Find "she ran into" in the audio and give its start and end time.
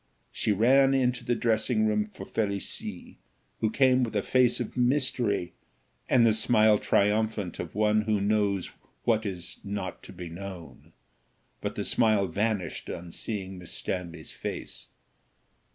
0.31-1.23